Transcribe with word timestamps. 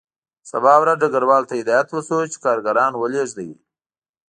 سبا 0.51 0.73
ورځ 0.81 0.95
ډګروال 1.01 1.43
ته 1.49 1.53
هدایت 1.61 1.87
وشو 1.91 2.19
چې 2.31 2.37
کارګران 2.45 2.91
ولېږدوي 2.95 3.53